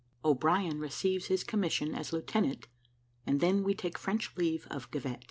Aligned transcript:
O'BRIEN 0.25 0.79
RECEIVES 0.79 1.27
HIS 1.27 1.43
COMMISSION 1.43 1.93
AS 1.93 2.11
LIEUTENANT 2.11 2.67
AND 3.27 3.39
THEN 3.39 3.63
WE 3.63 3.75
TAKE 3.75 3.99
FRENCH 3.99 4.35
LEAVE 4.35 4.65
OF 4.71 4.89
GIVET. 4.89 5.19